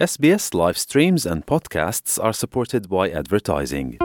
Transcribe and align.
SBS 0.00 0.54
live 0.54 0.78
streams 0.78 1.26
and 1.26 1.44
podcasts 1.44 2.18
are 2.18 2.32
supported 2.32 2.88
by 2.88 3.10
advertising. 3.10 3.98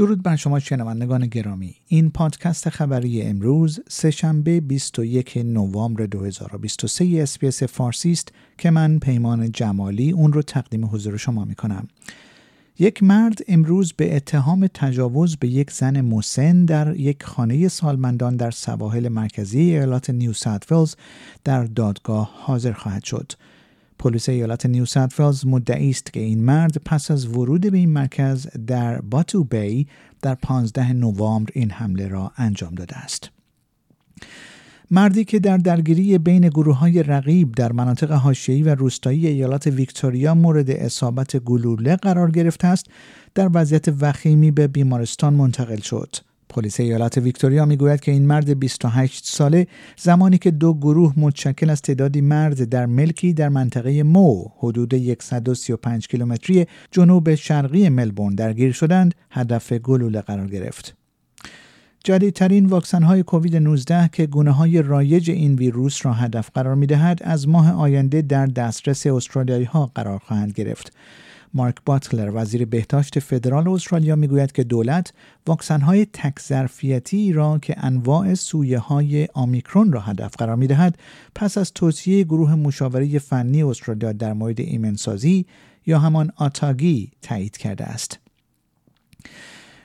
درود 0.00 0.22
بر 0.22 0.36
شما 0.36 0.58
شنوندگان 0.58 1.26
گرامی 1.26 1.74
این 1.86 2.10
پادکست 2.10 2.68
خبری 2.68 3.22
امروز 3.22 3.80
سهشنبه 3.88 4.60
21 4.60 5.36
نوامبر 5.44 6.06
2023 6.06 7.04
اسپیس 7.22 7.62
فارسی 7.62 8.12
است 8.12 8.32
که 8.58 8.70
من 8.70 8.98
پیمان 8.98 9.52
جمالی 9.52 10.10
اون 10.10 10.32
رو 10.32 10.42
تقدیم 10.42 10.86
حضور 10.86 11.16
شما 11.16 11.44
می 11.44 11.54
کنم 11.54 11.88
یک 12.78 13.02
مرد 13.02 13.38
امروز 13.48 13.92
به 13.92 14.16
اتهام 14.16 14.66
تجاوز 14.66 15.36
به 15.36 15.48
یک 15.48 15.70
زن 15.70 16.00
مسن 16.00 16.64
در 16.64 16.96
یک 16.96 17.22
خانه 17.22 17.68
سالمندان 17.68 18.36
در 18.36 18.50
سواحل 18.50 19.08
مرکزی 19.08 19.60
ایالات 19.60 20.10
نیو 20.10 20.32
ساوت 20.32 20.96
در 21.44 21.64
دادگاه 21.64 22.30
حاضر 22.34 22.72
خواهد 22.72 23.04
شد. 23.04 23.32
پلیس 24.00 24.28
ایالت 24.28 24.66
نیو 24.66 24.84
ساوت 24.84 25.44
مدعی 25.44 25.90
است 25.90 26.12
که 26.12 26.20
این 26.20 26.44
مرد 26.44 26.76
پس 26.84 27.10
از 27.10 27.26
ورود 27.26 27.70
به 27.70 27.78
این 27.78 27.90
مرکز 27.90 28.46
در 28.66 29.00
باتو 29.00 29.44
بی 29.44 29.86
در 30.22 30.34
15 30.34 30.92
نوامبر 30.92 31.50
این 31.54 31.70
حمله 31.70 32.08
را 32.08 32.32
انجام 32.36 32.74
داده 32.74 32.96
است. 32.96 33.30
مردی 34.90 35.24
که 35.24 35.38
در 35.38 35.56
درگیری 35.56 36.18
بین 36.18 36.48
گروه 36.48 36.76
های 36.78 37.02
رقیب 37.02 37.54
در 37.54 37.72
مناطق 37.72 38.12
حاشیه‌ای 38.12 38.62
و 38.62 38.74
روستایی 38.74 39.26
ایالات 39.26 39.66
ویکتوریا 39.66 40.34
مورد 40.34 40.70
اصابت 40.70 41.36
گلوله 41.36 41.96
قرار 41.96 42.30
گرفته 42.30 42.66
است 42.66 42.86
در 43.34 43.50
وضعیت 43.54 43.88
وخیمی 44.00 44.50
به 44.50 44.66
بیمارستان 44.66 45.34
منتقل 45.34 45.80
شد. 45.80 46.16
پلیس 46.50 46.80
ایالت 46.80 47.18
ویکتوریا 47.18 47.64
می‌گوید 47.64 48.00
که 48.00 48.12
این 48.12 48.26
مرد 48.26 48.58
28 48.58 49.26
ساله 49.26 49.66
زمانی 49.96 50.38
که 50.38 50.50
دو 50.50 50.74
گروه 50.74 51.12
متشکل 51.16 51.70
از 51.70 51.82
تعدادی 51.82 52.20
مرد 52.20 52.64
در 52.64 52.86
ملکی 52.86 53.32
در 53.32 53.48
منطقه 53.48 54.02
مو 54.02 54.44
حدود 54.58 55.22
135 55.22 56.08
کیلومتری 56.08 56.66
جنوب 56.90 57.34
شرقی 57.34 57.88
ملبورن 57.88 58.34
درگیر 58.34 58.72
شدند 58.72 59.14
هدف 59.30 59.72
گلوله 59.72 60.20
قرار 60.20 60.46
گرفت. 60.46 60.96
جدیدترین 62.04 62.66
واکسن 62.66 63.02
های 63.02 63.22
کووید 63.22 63.56
19 63.56 64.08
که 64.12 64.26
گونه 64.26 64.50
های 64.50 64.82
رایج 64.82 65.30
این 65.30 65.54
ویروس 65.54 66.06
را 66.06 66.12
هدف 66.12 66.50
قرار 66.54 66.74
می 66.74 66.86
دهد 66.86 67.20
از 67.22 67.48
ماه 67.48 67.72
آینده 67.72 68.22
در 68.22 68.46
دسترس 68.46 69.06
استرالیایی 69.06 69.64
ها 69.64 69.90
قرار 69.94 70.18
خواهند 70.18 70.52
گرفت. 70.52 70.92
مارک 71.54 71.76
باتلر 71.84 72.30
وزیر 72.34 72.64
بهداشت 72.64 73.18
فدرال 73.18 73.68
استرالیا 73.68 74.16
می‌گوید 74.16 74.52
که 74.52 74.64
دولت 74.64 75.12
واکسن 75.46 75.80
های 75.80 76.06
تک 76.12 76.40
ظرفیتی 76.40 77.32
را 77.32 77.58
که 77.58 77.74
انواع 77.78 78.34
سویه 78.34 78.78
های 78.78 79.28
آمیکرون 79.34 79.92
را 79.92 80.00
هدف 80.00 80.36
قرار 80.36 80.56
می 80.56 80.66
دهد 80.66 80.98
پس 81.34 81.58
از 81.58 81.72
توصیه 81.72 82.24
گروه 82.24 82.54
مشاوره 82.54 83.18
فنی 83.18 83.62
استرالیا 83.62 84.12
در 84.12 84.32
مورد 84.32 84.60
ایمنسازی 84.60 85.46
یا 85.86 85.98
همان 85.98 86.32
آتاگی 86.36 87.10
تایید 87.22 87.56
کرده 87.56 87.84
است. 87.84 88.18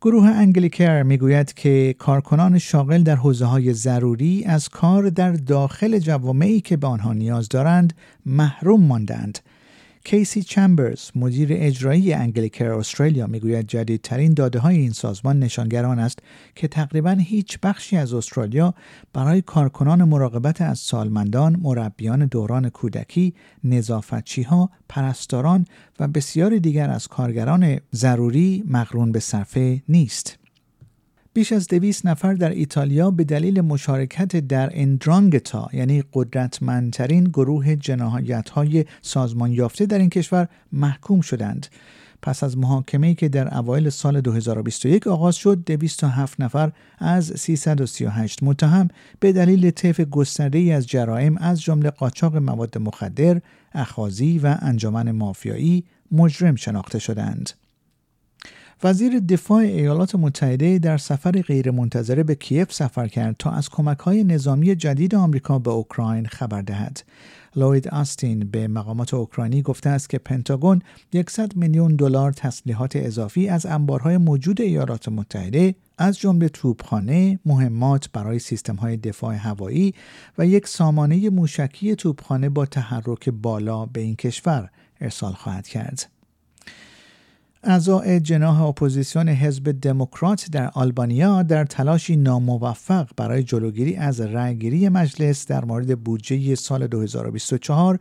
گروه 0.00 0.26
انگلیکر 0.26 1.02
می‌گوید 1.02 1.54
که 1.54 1.94
کارکنان 1.98 2.58
شاغل 2.58 3.02
در 3.02 3.16
حوزه 3.16 3.44
های 3.44 3.72
ضروری 3.72 4.44
از 4.44 4.68
کار 4.68 5.08
در 5.08 5.32
داخل 5.32 5.98
جوامعی 5.98 6.60
که 6.60 6.76
به 6.76 6.86
آنها 6.86 7.12
نیاز 7.12 7.48
دارند 7.48 7.92
محروم 8.26 8.82
ماندند 8.82 9.38
کیسی 10.06 10.42
چمبرز 10.42 11.10
مدیر 11.14 11.48
اجرایی 11.52 12.12
انگلیکر 12.12 12.70
استرالیا 12.70 13.26
می‌گوید 13.26 13.66
جدیدترین 13.66 14.34
داده 14.34 14.58
های 14.58 14.76
این 14.76 14.92
سازمان 14.92 15.38
نشانگران 15.38 15.98
است 15.98 16.18
که 16.54 16.68
تقریبا 16.68 17.10
هیچ 17.10 17.58
بخشی 17.62 17.96
از 17.96 18.14
استرالیا 18.14 18.74
برای 19.12 19.42
کارکنان 19.42 20.04
مراقبت 20.04 20.60
از 20.62 20.78
سالمندان، 20.78 21.56
مربیان 21.62 22.26
دوران 22.26 22.68
کودکی، 22.68 23.34
نظافتچی 23.64 24.42
ها، 24.42 24.70
پرستاران 24.88 25.64
و 26.00 26.08
بسیاری 26.08 26.60
دیگر 26.60 26.90
از 26.90 27.08
کارگران 27.08 27.78
ضروری 27.94 28.64
مقرون 28.68 29.12
به 29.12 29.20
صرفه 29.20 29.82
نیست. 29.88 30.45
بیش 31.36 31.52
از 31.52 31.68
دویست 31.68 32.06
نفر 32.06 32.34
در 32.34 32.50
ایتالیا 32.50 33.10
به 33.10 33.24
دلیل 33.24 33.60
مشارکت 33.60 34.36
در 34.36 34.70
اندرانگتا 34.72 35.68
یعنی 35.72 36.04
قدرتمندترین 36.12 37.24
گروه 37.24 37.76
جنایت 37.76 38.48
های 38.50 38.84
سازمان 39.02 39.52
یافته 39.52 39.86
در 39.86 39.98
این 39.98 40.10
کشور 40.10 40.48
محکوم 40.72 41.20
شدند. 41.20 41.66
پس 42.22 42.44
از 42.44 42.58
محاکمه‌ای 42.58 43.14
که 43.14 43.28
در 43.28 43.58
اوایل 43.58 43.90
سال 43.90 44.20
2021 44.20 45.06
آغاز 45.06 45.34
شد 45.34 45.64
207 45.64 46.40
نفر 46.40 46.72
از 46.98 47.32
338 47.36 48.42
متهم 48.42 48.88
به 49.20 49.32
دلیل 49.32 49.70
طیف 49.70 50.00
گسترده 50.00 50.58
از 50.58 50.86
جرائم 50.86 51.36
از 51.36 51.62
جمله 51.62 51.90
قاچاق 51.90 52.36
مواد 52.36 52.78
مخدر، 52.78 53.40
اخاذی 53.72 54.38
و 54.38 54.56
انجمن 54.60 55.10
مافیایی 55.10 55.84
مجرم 56.12 56.54
شناخته 56.54 56.98
شدند. 56.98 57.50
وزیر 58.84 59.20
دفاع 59.20 59.58
ایالات 59.58 60.14
متحده 60.14 60.78
در 60.78 60.98
سفر 60.98 61.30
غیرمنتظره 61.30 62.22
به 62.22 62.34
کیف 62.34 62.72
سفر 62.72 63.08
کرد 63.08 63.36
تا 63.38 63.50
از 63.50 63.68
کمک 63.68 63.98
های 63.98 64.24
نظامی 64.24 64.74
جدید 64.74 65.14
آمریکا 65.14 65.58
به 65.58 65.70
اوکراین 65.70 66.26
خبر 66.26 66.62
دهد. 66.62 67.02
لوید 67.56 67.88
آستین 67.88 68.38
به 68.38 68.68
مقامات 68.68 69.14
اوکراینی 69.14 69.62
گفته 69.62 69.90
است 69.90 70.10
که 70.10 70.18
پنتاگون 70.18 70.82
100 71.28 71.56
میلیون 71.56 71.96
دلار 71.96 72.32
تسلیحات 72.32 72.96
اضافی 72.96 73.48
از 73.48 73.66
انبارهای 73.66 74.16
موجود 74.16 74.60
ایالات 74.60 75.08
متحده 75.08 75.74
از 75.98 76.18
جمله 76.18 76.48
توپخانه، 76.48 77.38
مهمات 77.46 78.10
برای 78.12 78.40
های 78.78 78.96
دفاع 78.96 79.34
هوایی 79.34 79.94
و 80.38 80.46
یک 80.46 80.66
سامانه 80.66 81.30
موشکی 81.30 81.96
توپخانه 81.96 82.48
با 82.48 82.66
تحرک 82.66 83.28
بالا 83.28 83.86
به 83.86 84.00
این 84.00 84.16
کشور 84.16 84.70
ارسال 85.00 85.32
خواهد 85.32 85.68
کرد. 85.68 86.15
اعضای 87.68 88.20
جناح 88.20 88.62
اپوزیسیون 88.62 89.28
حزب 89.28 89.80
دموکرات 89.80 90.50
در 90.52 90.70
آلبانیا 90.74 91.42
در 91.42 91.64
تلاشی 91.64 92.16
ناموفق 92.16 93.08
برای 93.16 93.42
جلوگیری 93.42 93.96
از 93.96 94.20
رأیگیری 94.20 94.88
مجلس 94.88 95.46
در 95.46 95.64
مورد 95.64 96.00
بودجه 96.00 96.54
سال 96.54 96.86
2024 96.86 97.98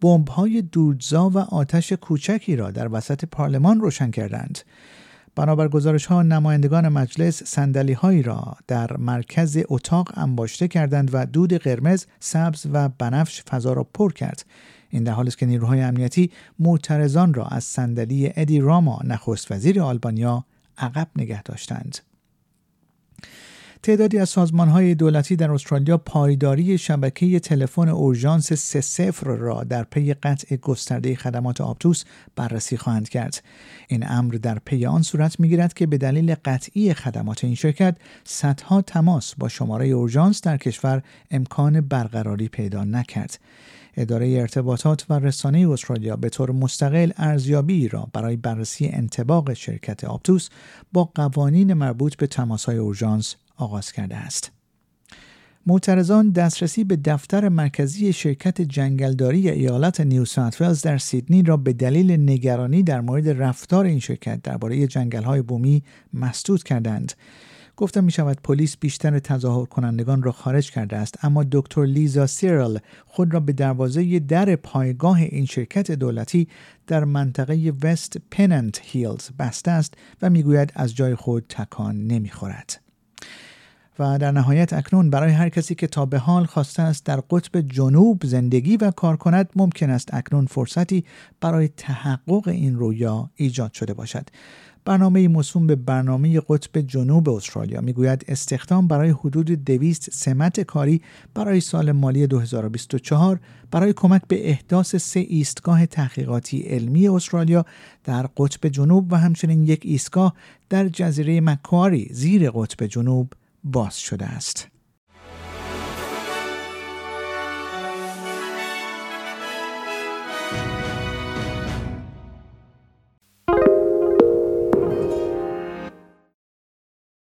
بمب‌های 0.00 0.62
دودزا 0.62 1.30
و 1.30 1.38
آتش 1.38 1.92
کوچکی 1.92 2.56
را 2.56 2.70
در 2.70 2.88
وسط 2.92 3.24
پارلمان 3.24 3.80
روشن 3.80 4.10
کردند. 4.10 4.58
بنابر 5.36 5.68
گزارش 5.68 6.06
ها 6.06 6.22
نمایندگان 6.22 6.88
مجلس 6.88 7.42
سندلی 7.42 7.92
هایی 7.92 8.22
را 8.22 8.56
در 8.66 8.96
مرکز 8.96 9.58
اتاق 9.68 10.10
انباشته 10.14 10.68
کردند 10.68 11.10
و 11.12 11.26
دود 11.26 11.54
قرمز، 11.54 12.06
سبز 12.20 12.66
و 12.72 12.88
بنفش 12.88 13.42
فضا 13.42 13.72
را 13.72 13.84
پر 13.84 14.12
کرد 14.12 14.44
این 14.94 15.04
در 15.04 15.12
حالی 15.12 15.28
است 15.28 15.38
که 15.38 15.46
نیروهای 15.46 15.80
امنیتی 15.80 16.30
معترضان 16.58 17.34
را 17.34 17.46
از 17.46 17.64
صندلی 17.64 18.32
ادی 18.36 18.60
راما 18.60 19.00
نخست 19.04 19.52
وزیر 19.52 19.80
آلبانیا 19.80 20.44
عقب 20.78 21.08
نگه 21.16 21.42
داشتند. 21.42 21.98
تعدادی 23.82 24.18
از 24.18 24.28
سازمان 24.28 24.68
های 24.68 24.94
دولتی 24.94 25.36
در 25.36 25.50
استرالیا 25.50 25.98
پایداری 25.98 26.78
شبکه 26.78 27.40
تلفن 27.40 27.88
اورژانس 27.88 28.52
30 28.52 29.12
را 29.22 29.64
در 29.64 29.84
پی 29.84 30.14
قطع 30.14 30.56
گسترده 30.56 31.16
خدمات 31.16 31.60
آبتوس 31.60 32.04
بررسی 32.36 32.76
خواهند 32.76 33.08
کرد. 33.08 33.42
این 33.88 34.04
امر 34.08 34.34
در 34.34 34.58
پی 34.64 34.86
آن 34.86 35.02
صورت 35.02 35.40
می‌گیرد 35.40 35.74
که 35.74 35.86
به 35.86 35.98
دلیل 35.98 36.34
قطعی 36.44 36.94
خدمات 36.94 37.44
این 37.44 37.54
شرکت 37.54 37.96
صدها 38.24 38.82
تماس 38.82 39.34
با 39.34 39.48
شماره 39.48 39.86
اورژانس 39.86 40.42
در 40.42 40.56
کشور 40.56 41.02
امکان 41.30 41.80
برقراری 41.80 42.48
پیدا 42.48 42.84
نکرد. 42.84 43.38
اداره 43.96 44.28
ارتباطات 44.28 45.06
و 45.08 45.18
رسانه 45.18 45.70
استرالیا 45.70 46.16
به 46.16 46.28
طور 46.28 46.50
مستقل 46.50 47.10
ارزیابی 47.16 47.88
را 47.88 48.08
برای 48.12 48.36
بررسی 48.36 48.86
انطباق 48.86 49.52
شرکت 49.52 50.04
اپتوس 50.04 50.48
با 50.92 51.04
قوانین 51.04 51.74
مربوط 51.74 52.16
به 52.16 52.26
تماسهای 52.26 52.76
اورژانس 52.76 53.34
آغاز 53.56 53.92
کرده 53.92 54.16
است. 54.16 54.50
معترضان 55.66 56.30
دسترسی 56.30 56.84
به 56.84 56.96
دفتر 56.96 57.48
مرکزی 57.48 58.12
شرکت 58.12 58.60
جنگلداری 58.60 59.50
ایالت 59.50 60.00
نیو 60.00 60.24
ساوت 60.24 60.84
در 60.84 60.98
سیدنی 60.98 61.42
را 61.42 61.56
به 61.56 61.72
دلیل 61.72 62.12
نگرانی 62.12 62.82
در 62.82 63.00
مورد 63.00 63.28
رفتار 63.42 63.84
این 63.84 63.98
شرکت 63.98 64.42
درباره 64.42 64.86
جنگل‌های 64.86 65.42
بومی 65.42 65.82
مسدود 66.14 66.62
کردند. 66.62 67.12
گفته 67.76 68.00
می 68.00 68.10
شود 68.10 68.38
پلیس 68.44 68.76
بیشتر 68.76 69.18
تظاهر 69.18 69.64
کنندگان 69.64 70.22
را 70.22 70.32
خارج 70.32 70.70
کرده 70.70 70.96
است 70.96 71.24
اما 71.24 71.44
دکتر 71.52 71.84
لیزا 71.84 72.26
سیرل 72.26 72.78
خود 73.06 73.34
را 73.34 73.40
به 73.40 73.52
دروازه 73.52 74.18
در 74.18 74.56
پایگاه 74.56 75.18
این 75.18 75.46
شرکت 75.46 75.90
دولتی 75.90 76.48
در 76.86 77.04
منطقه 77.04 77.72
وست 77.82 78.16
پننت 78.30 78.80
هیلز 78.82 79.30
بسته 79.38 79.70
است 79.70 79.94
و 80.22 80.30
می‌گوید 80.30 80.72
از 80.74 80.94
جای 80.94 81.14
خود 81.14 81.44
تکان 81.48 82.06
نمی‌خورد. 82.06 82.80
و 83.98 84.18
در 84.18 84.30
نهایت 84.30 84.72
اکنون 84.72 85.10
برای 85.10 85.32
هر 85.32 85.48
کسی 85.48 85.74
که 85.74 85.86
تا 85.86 86.06
به 86.06 86.18
حال 86.18 86.44
خواسته 86.44 86.82
است 86.82 87.04
در 87.04 87.20
قطب 87.30 87.60
جنوب 87.60 88.26
زندگی 88.26 88.76
و 88.76 88.90
کار 88.90 89.16
کند 89.16 89.50
ممکن 89.56 89.90
است 89.90 90.14
اکنون 90.14 90.46
فرصتی 90.46 91.04
برای 91.40 91.68
تحقق 91.68 92.48
این 92.48 92.76
رویا 92.76 93.30
ایجاد 93.34 93.72
شده 93.72 93.94
باشد 93.94 94.26
برنامه 94.84 95.28
موسوم 95.28 95.66
به 95.66 95.76
برنامه 95.76 96.40
قطب 96.48 96.80
جنوب 96.80 97.28
استرالیا 97.28 97.80
می‌گوید 97.80 98.24
استخدام 98.28 98.88
برای 98.88 99.10
حدود 99.10 99.50
دویست 99.50 100.10
سمت 100.10 100.60
کاری 100.60 101.02
برای 101.34 101.60
سال 101.60 101.92
مالی 101.92 102.26
2024 102.26 103.40
برای 103.70 103.92
کمک 103.92 104.22
به 104.28 104.50
احداث 104.50 104.96
سه 104.96 105.20
ایستگاه 105.20 105.86
تحقیقاتی 105.86 106.60
علمی 106.60 107.08
استرالیا 107.08 107.64
در 108.04 108.26
قطب 108.36 108.68
جنوب 108.68 109.12
و 109.12 109.16
همچنین 109.16 109.64
یک 109.64 109.80
ایستگاه 109.84 110.34
در 110.68 110.88
جزیره 110.88 111.40
مکواری 111.40 112.08
زیر 112.10 112.50
قطب 112.50 112.86
جنوب 112.86 113.32
باز 113.64 113.98
شده 113.98 114.26
است. 114.26 114.73